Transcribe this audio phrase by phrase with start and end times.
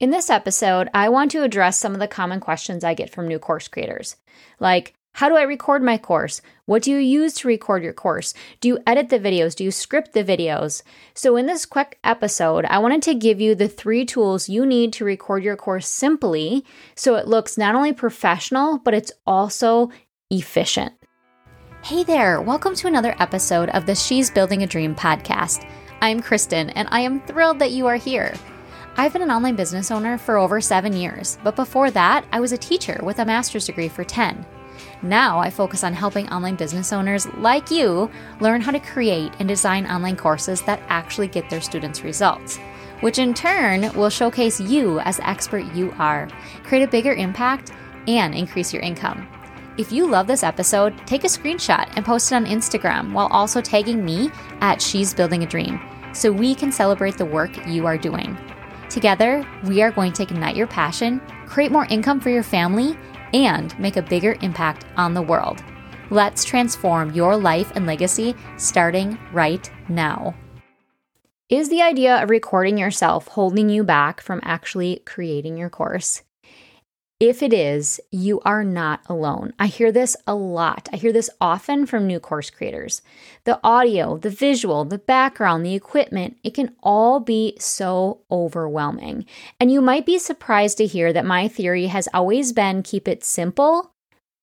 [0.00, 3.26] In this episode, I want to address some of the common questions I get from
[3.26, 4.14] new course creators.
[4.60, 6.40] Like, how do I record my course?
[6.66, 8.32] What do you use to record your course?
[8.60, 9.56] Do you edit the videos?
[9.56, 10.84] Do you script the videos?
[11.14, 14.92] So, in this quick episode, I wanted to give you the three tools you need
[14.92, 19.90] to record your course simply so it looks not only professional, but it's also
[20.30, 20.92] efficient.
[21.82, 25.68] Hey there, welcome to another episode of the She's Building a Dream podcast.
[26.00, 28.32] I'm Kristin, and I am thrilled that you are here.
[29.00, 32.50] I've been an online business owner for over seven years, but before that, I was
[32.50, 34.44] a teacher with a master's degree for 10.
[35.02, 39.46] Now I focus on helping online business owners like you learn how to create and
[39.46, 42.56] design online courses that actually get their students results,
[42.98, 46.28] which in turn will showcase you as the expert you are,
[46.64, 47.70] create a bigger impact,
[48.08, 49.28] and increase your income.
[49.78, 53.60] If you love this episode, take a screenshot and post it on Instagram while also
[53.60, 55.80] tagging me at She's Building a Dream
[56.12, 58.36] so we can celebrate the work you are doing.
[58.90, 62.96] Together, we are going to ignite your passion, create more income for your family,
[63.34, 65.62] and make a bigger impact on the world.
[66.10, 70.34] Let's transform your life and legacy starting right now.
[71.50, 76.22] Is the idea of recording yourself holding you back from actually creating your course?
[77.20, 79.52] If it is, you are not alone.
[79.58, 80.88] I hear this a lot.
[80.92, 83.02] I hear this often from new course creators.
[83.42, 89.26] The audio, the visual, the background, the equipment, it can all be so overwhelming.
[89.58, 93.24] And you might be surprised to hear that my theory has always been keep it
[93.24, 93.92] simple,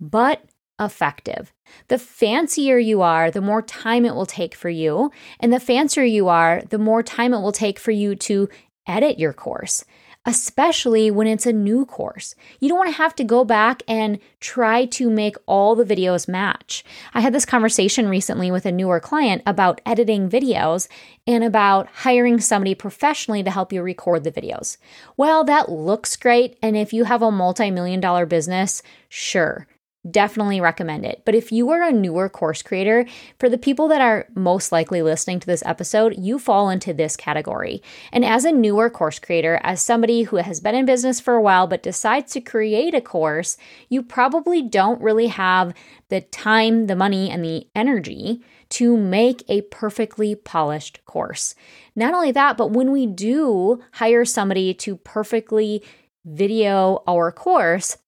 [0.00, 0.42] but
[0.80, 1.52] effective.
[1.88, 5.10] The fancier you are, the more time it will take for you.
[5.40, 8.48] And the fancier you are, the more time it will take for you to
[8.86, 9.84] edit your course
[10.24, 12.34] especially when it's a new course.
[12.60, 16.28] You don't want to have to go back and try to make all the videos
[16.28, 16.84] match.
[17.12, 20.88] I had this conversation recently with a newer client about editing videos
[21.26, 24.76] and about hiring somebody professionally to help you record the videos.
[25.16, 26.56] Well, that looks great.
[26.62, 29.66] And if you have a multi million dollar business, sure
[30.10, 31.22] definitely recommend it.
[31.24, 33.06] But if you are a newer course creator,
[33.38, 37.16] for the people that are most likely listening to this episode, you fall into this
[37.16, 37.82] category.
[38.12, 41.42] And as a newer course creator, as somebody who has been in business for a
[41.42, 43.56] while but decides to create a course,
[43.88, 45.72] you probably don't really have
[46.08, 51.54] the time, the money, and the energy to make a perfectly polished course.
[51.94, 55.84] Not only that, but when we do hire somebody to perfectly
[56.24, 57.98] video our course,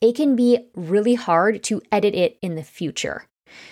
[0.00, 3.26] it can be really hard to edit it in the future.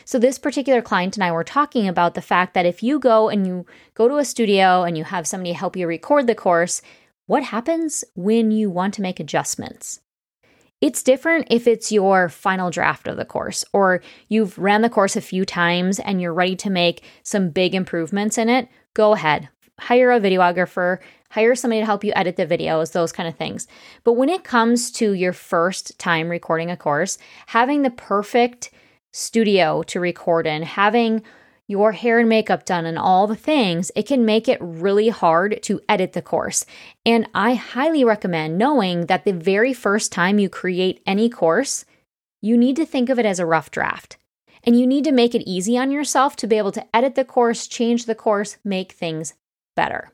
[0.04, 3.28] So, this particular client and I were talking about the fact that if you go
[3.28, 6.80] and you go to a studio and you have somebody help you record the course,
[7.26, 10.00] what happens when you want to make adjustments?
[10.80, 15.16] It's different if it's your final draft of the course or you've ran the course
[15.16, 18.68] a few times and you're ready to make some big improvements in it.
[18.92, 19.48] Go ahead,
[19.78, 20.98] hire a videographer,
[21.30, 23.66] hire somebody to help you edit the videos, those kind of things.
[24.04, 28.70] But when it comes to your first time recording a course, having the perfect
[29.12, 31.22] studio to record in, having
[31.68, 35.60] your hair and makeup done and all the things, it can make it really hard
[35.62, 36.64] to edit the course.
[37.04, 41.84] And I highly recommend knowing that the very first time you create any course,
[42.40, 44.16] you need to think of it as a rough draft.
[44.62, 47.24] And you need to make it easy on yourself to be able to edit the
[47.24, 49.34] course, change the course, make things
[49.76, 50.10] better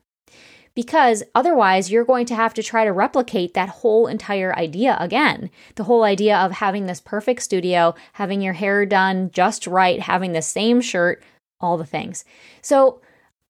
[0.75, 5.49] because otherwise you're going to have to try to replicate that whole entire idea again.
[5.75, 10.31] The whole idea of having this perfect studio, having your hair done just right, having
[10.31, 11.23] the same shirt,
[11.59, 12.25] all the things.
[12.61, 13.01] So,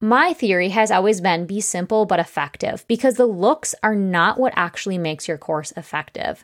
[0.01, 4.51] my theory has always been be simple but effective because the looks are not what
[4.57, 6.43] actually makes your course effective.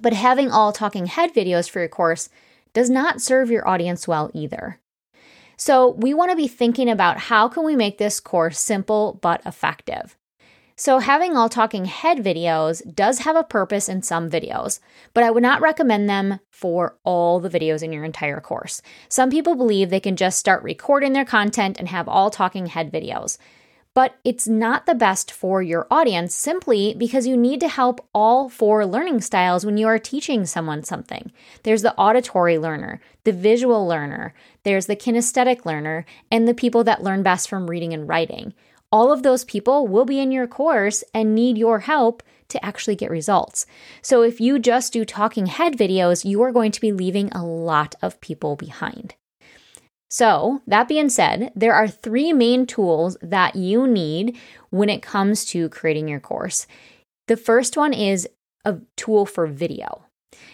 [0.00, 2.28] But having all talking head videos for your course
[2.72, 4.78] does not serve your audience well either.
[5.64, 9.40] So we want to be thinking about how can we make this course simple but
[9.46, 10.16] effective.
[10.74, 14.80] So having all talking head videos does have a purpose in some videos,
[15.14, 18.82] but I would not recommend them for all the videos in your entire course.
[19.08, 22.90] Some people believe they can just start recording their content and have all talking head
[22.90, 23.38] videos
[23.94, 28.48] but it's not the best for your audience simply because you need to help all
[28.48, 31.30] four learning styles when you are teaching someone something.
[31.62, 37.02] There's the auditory learner, the visual learner, there's the kinesthetic learner, and the people that
[37.02, 38.54] learn best from reading and writing.
[38.90, 42.96] All of those people will be in your course and need your help to actually
[42.96, 43.66] get results.
[44.02, 47.44] So if you just do talking head videos, you are going to be leaving a
[47.44, 49.14] lot of people behind.
[50.12, 54.36] So, that being said, there are three main tools that you need
[54.68, 56.66] when it comes to creating your course.
[57.28, 58.28] The first one is
[58.66, 60.04] a tool for video.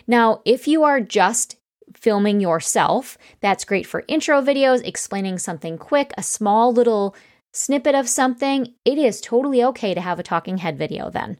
[0.06, 1.56] Now, if you are just
[1.92, 7.16] filming yourself, that's great for intro videos, explaining something quick, a small little
[7.52, 11.36] snippet of something, it is totally okay to have a talking head video then.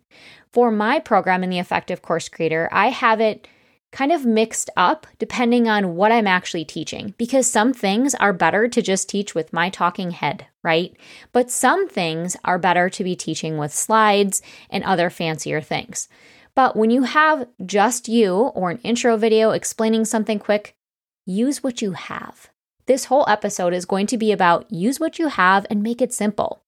[0.53, 3.47] For my program in the Effective Course Creator, I have it
[3.91, 8.69] kind of mixed up depending on what I'm actually teaching because some things are better
[8.69, 10.95] to just teach with my talking head, right?
[11.33, 16.09] But some things are better to be teaching with slides and other fancier things.
[16.55, 20.75] But when you have just you or an intro video explaining something quick,
[21.25, 22.51] use what you have.
[22.87, 26.13] This whole episode is going to be about use what you have and make it
[26.13, 26.63] simple.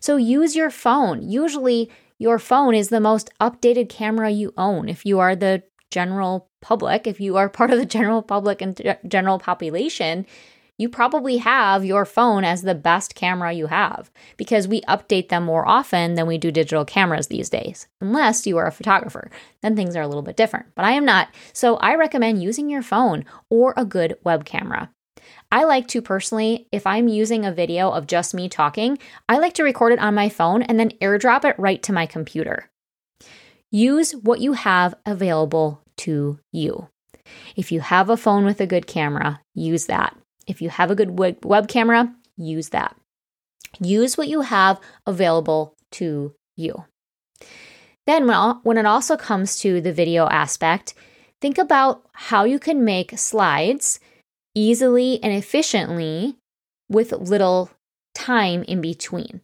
[0.00, 1.22] So use your phone.
[1.22, 4.88] Usually, your phone is the most updated camera you own.
[4.88, 8.96] If you are the general public, if you are part of the general public and
[9.06, 10.26] general population,
[10.78, 15.44] you probably have your phone as the best camera you have because we update them
[15.44, 17.86] more often than we do digital cameras these days.
[18.00, 19.30] Unless you are a photographer,
[19.62, 20.66] then things are a little bit different.
[20.74, 21.28] But I am not.
[21.54, 24.90] So I recommend using your phone or a good web camera.
[25.50, 28.98] I like to personally, if I'm using a video of just me talking,
[29.28, 32.04] I like to record it on my phone and then airdrop it right to my
[32.04, 32.68] computer.
[33.70, 36.88] Use what you have available to you.
[37.56, 40.16] If you have a phone with a good camera, use that.
[40.46, 42.96] If you have a good web, web camera, use that.
[43.80, 46.84] Use what you have available to you.
[48.06, 48.28] Then,
[48.62, 50.94] when it also comes to the video aspect,
[51.40, 53.98] think about how you can make slides
[54.54, 56.36] easily and efficiently
[56.88, 57.70] with little
[58.14, 59.42] time in between.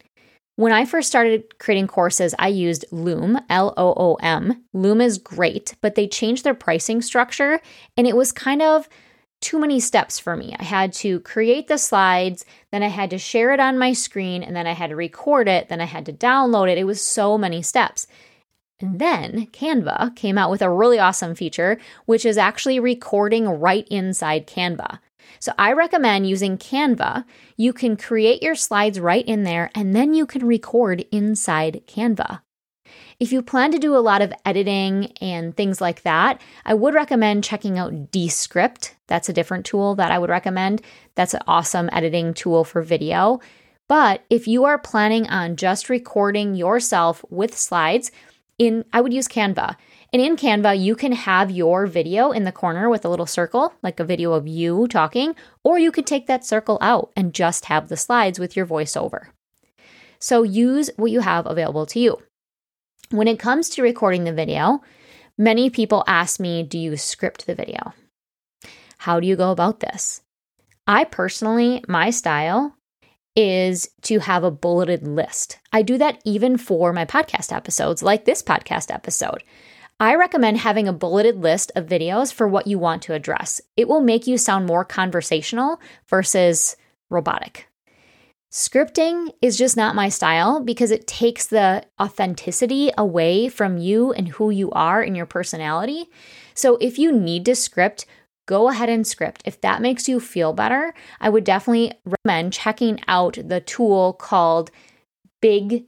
[0.55, 4.63] When I first started creating courses, I used Loom, L O O M.
[4.71, 7.59] Loom is great, but they changed their pricing structure
[7.97, 8.87] and it was kind of
[9.41, 10.55] too many steps for me.
[10.57, 14.41] I had to create the slides, then I had to share it on my screen,
[14.41, 16.77] and then I had to record it, then I had to download it.
[16.77, 18.07] It was so many steps.
[18.79, 23.87] And then Canva came out with a really awesome feature, which is actually recording right
[23.89, 24.99] inside Canva.
[25.39, 27.25] So I recommend using Canva.
[27.57, 32.41] You can create your slides right in there and then you can record inside Canva.
[33.19, 36.93] If you plan to do a lot of editing and things like that, I would
[36.93, 38.95] recommend checking out Descript.
[39.07, 40.81] That's a different tool that I would recommend.
[41.15, 43.39] That's an awesome editing tool for video.
[43.87, 48.11] But if you are planning on just recording yourself with slides,
[48.57, 49.75] in I would use Canva.
[50.11, 53.73] And in Canva, you can have your video in the corner with a little circle,
[53.81, 57.65] like a video of you talking, or you could take that circle out and just
[57.65, 59.27] have the slides with your voiceover.
[60.19, 62.17] So use what you have available to you.
[63.09, 64.81] When it comes to recording the video,
[65.37, 67.93] many people ask me, Do you script the video?
[68.99, 70.21] How do you go about this?
[70.87, 72.75] I personally, my style
[73.35, 75.59] is to have a bulleted list.
[75.71, 79.43] I do that even for my podcast episodes, like this podcast episode.
[79.99, 83.61] I recommend having a bulleted list of videos for what you want to address.
[83.77, 86.75] It will make you sound more conversational versus
[87.09, 87.67] robotic.
[88.51, 94.27] Scripting is just not my style because it takes the authenticity away from you and
[94.27, 96.05] who you are and your personality.
[96.53, 98.05] So if you need to script,
[98.45, 99.41] go ahead and script.
[99.45, 104.71] If that makes you feel better, I would definitely recommend checking out the tool called
[105.41, 105.85] Big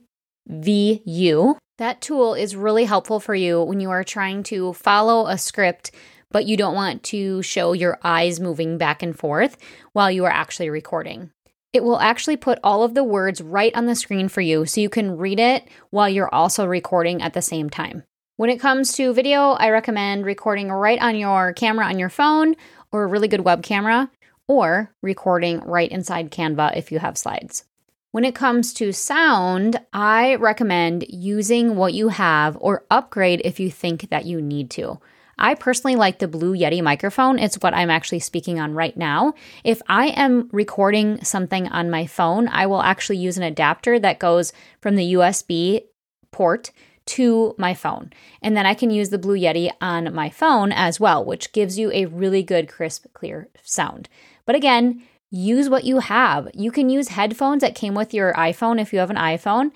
[0.48, 1.56] VU.
[1.78, 5.90] That tool is really helpful for you when you are trying to follow a script,
[6.30, 9.56] but you don't want to show your eyes moving back and forth
[9.92, 11.30] while you are actually recording.
[11.72, 14.80] It will actually put all of the words right on the screen for you so
[14.80, 18.04] you can read it while you're also recording at the same time.
[18.36, 22.54] When it comes to video, I recommend recording right on your camera on your phone
[22.92, 24.10] or a really good web camera,
[24.46, 27.64] or recording right inside Canva if you have slides.
[28.12, 33.70] When it comes to sound, I recommend using what you have or upgrade if you
[33.70, 35.00] think that you need to.
[35.38, 37.38] I personally like the Blue Yeti microphone.
[37.38, 39.32] It's what I'm actually speaking on right now.
[39.64, 44.18] If I am recording something on my phone, I will actually use an adapter that
[44.18, 44.52] goes
[44.82, 45.84] from the USB
[46.30, 46.70] port
[47.06, 48.12] to my phone.
[48.42, 51.78] And then I can use the Blue Yeti on my phone as well, which gives
[51.78, 54.08] you a really good, crisp, clear sound.
[54.44, 56.48] But again, use what you have.
[56.54, 59.70] You can use headphones that came with your iPhone if you have an iPhone,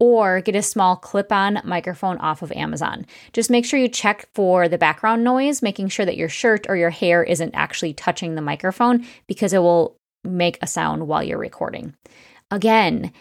[0.00, 3.06] or get a small clip on microphone off of Amazon.
[3.32, 6.76] Just make sure you check for the background noise, making sure that your shirt or
[6.76, 11.38] your hair isn't actually touching the microphone because it will make a sound while you're
[11.38, 11.94] recording.
[12.50, 13.12] Again,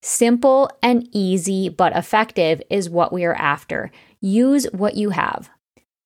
[0.00, 3.90] simple and easy but effective is what we are after.
[4.20, 5.50] Use what you have.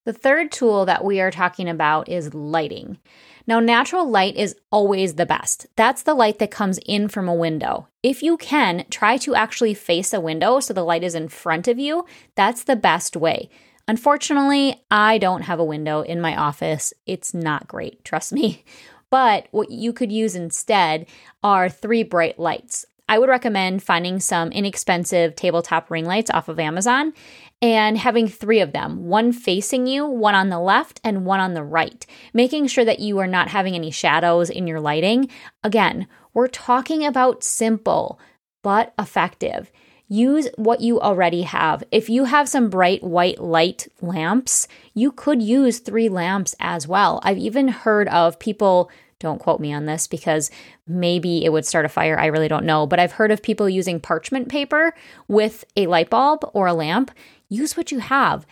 [0.04, 2.98] The third tool that we are talking about is lighting.
[3.46, 5.66] Now, natural light is always the best.
[5.76, 7.88] That's the light that comes in from a window.
[8.02, 11.68] If you can, try to actually face a window so the light is in front
[11.68, 12.04] of you.
[12.34, 13.48] That's the best way.
[13.86, 16.94] Unfortunately, I don't have a window in my office.
[17.06, 18.64] It's not great, trust me.
[19.10, 21.06] But what you could use instead
[21.44, 22.84] are three bright lights.
[23.08, 27.12] I would recommend finding some inexpensive tabletop ring lights off of Amazon
[27.60, 31.54] and having three of them one facing you, one on the left, and one on
[31.54, 35.28] the right, making sure that you are not having any shadows in your lighting.
[35.62, 38.18] Again, we're talking about simple
[38.62, 39.70] but effective.
[40.08, 41.82] Use what you already have.
[41.90, 47.20] If you have some bright white light lamps, you could use three lamps as well.
[47.22, 48.90] I've even heard of people
[49.24, 50.52] don't quote me on this because
[50.86, 52.16] maybe it would start a fire.
[52.18, 52.86] I really don't know.
[52.86, 54.94] But I've heard of people using parchment paper
[55.26, 57.10] with a light bulb or a lamp.
[57.48, 58.46] Use what you have.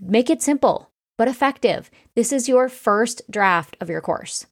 [0.00, 1.90] Make it simple but effective.
[2.14, 4.46] This is your first draft of your course.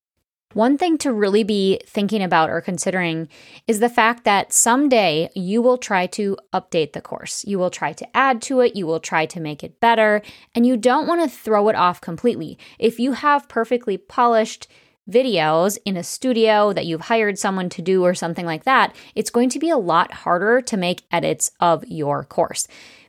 [0.52, 3.28] One thing to really be thinking about or considering
[3.66, 7.44] is the fact that someday you will try to update the course.
[7.44, 10.22] You will try to add to it, you will try to make it better,
[10.54, 12.58] and you don't want to throw it off completely.
[12.78, 14.66] If you have perfectly polished
[15.10, 19.30] videos in a studio that you've hired someone to do or something like that, it's
[19.30, 22.66] going to be a lot harder to make edits of your course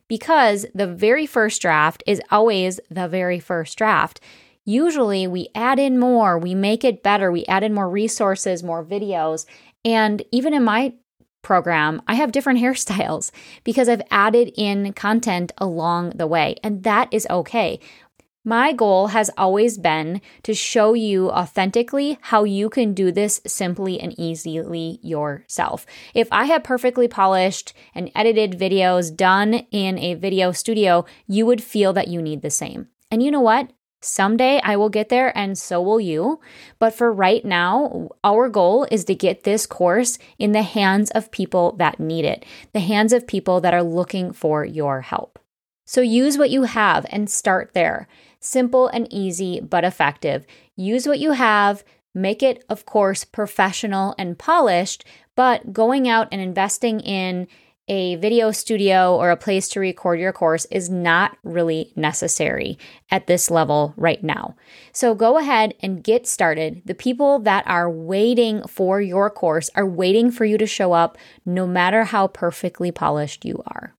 [0.07, 4.19] because the very first draft is always the very first draft.
[4.65, 8.83] Usually we add in more, we make it better, we add in more resources, more
[8.83, 9.45] videos.
[9.85, 10.93] And even in my
[11.41, 13.31] program, I have different hairstyles
[13.63, 17.79] because I've added in content along the way, and that is okay.
[18.47, 23.99] My goal has always been to show you authentically how you can do this simply
[23.99, 25.85] and easily yourself.
[26.13, 31.61] If I had perfectly polished and edited videos done in a video studio, you would
[31.61, 32.87] feel that you need the same.
[33.11, 33.73] And you know what?
[34.01, 36.39] Someday I will get there and so will you.
[36.79, 41.31] But for right now, our goal is to get this course in the hands of
[41.31, 45.37] people that need it, the hands of people that are looking for your help.
[45.87, 48.09] So use what you have and start there.
[48.39, 50.45] Simple and easy, but effective.
[50.75, 56.41] Use what you have, make it, of course, professional and polished, but going out and
[56.41, 57.47] investing in
[57.87, 62.77] a video studio or a place to record your course is not really necessary
[63.09, 64.55] at this level right now.
[64.91, 66.81] So go ahead and get started.
[66.85, 71.17] The people that are waiting for your course are waiting for you to show up
[71.45, 73.96] no matter how perfectly polished you are.